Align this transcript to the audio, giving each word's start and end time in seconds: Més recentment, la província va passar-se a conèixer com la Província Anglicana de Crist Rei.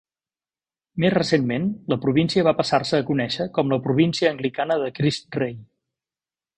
Més 1.03 1.13
recentment, 1.15 1.67
la 1.93 1.99
província 2.07 2.45
va 2.49 2.55
passar-se 2.63 3.03
a 3.03 3.07
conèixer 3.13 3.49
com 3.59 3.77
la 3.77 3.81
Província 3.87 4.35
Anglicana 4.35 4.83
de 4.87 4.93
Crist 5.01 5.43
Rei. 5.43 5.59